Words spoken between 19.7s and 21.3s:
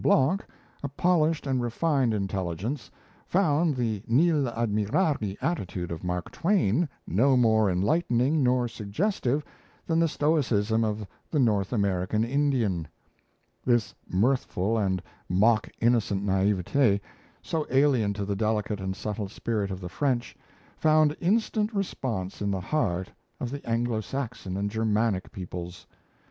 the French, found